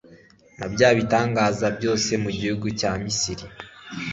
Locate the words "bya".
0.73-0.89